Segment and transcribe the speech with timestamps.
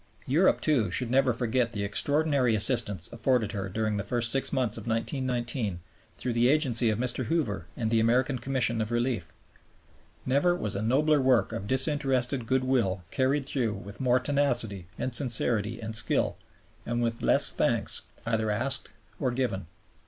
[0.25, 4.75] Europe, too, should never forget the extraordinary assistance afforded her during the first six months
[4.75, 5.79] of 1919
[6.17, 7.25] through the agency of Mr.
[7.25, 9.31] Hoover and the American Commission of Relief.
[10.25, 15.79] Never was a nobler work of disinterested goodwill carried through with more tenacity and sincerity
[15.79, 16.35] and skill,
[16.83, 18.89] and with less thanks either asked
[19.19, 19.67] or given.